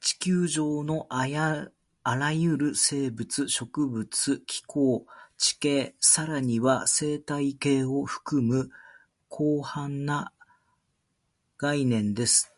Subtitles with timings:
[0.00, 8.70] 地球上のあらゆる生物、植物、気候、地形、さらには生態系を含む
[9.30, 10.32] 広範な
[11.58, 12.50] 概念です